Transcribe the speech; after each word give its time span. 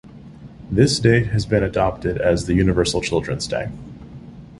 This 0.71 0.99
date 0.99 1.27
has 1.27 1.45
been 1.45 1.61
adopted 1.63 2.17
as 2.17 2.47
the 2.47 2.55
Universal 2.55 3.01
Children's 3.01 3.45
Day. 3.45 3.67